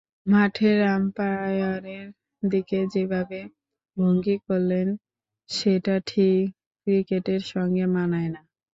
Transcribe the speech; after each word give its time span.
মাঠের 0.27 0.79
আম্পায়ারের 0.95 2.07
দিকে 2.43 2.79
যেভাবে 2.93 3.39
ভঙ্গি 3.97 4.37
করলেন, 4.47 4.87
সেটা 5.49 5.95
ঠিক 6.07 6.43
ক্রিকেটের 6.87 7.41
সঙ্গে 7.51 7.85
মানায় 7.95 8.29
না। 8.29 8.41